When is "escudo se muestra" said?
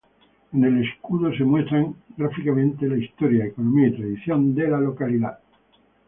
0.83-1.85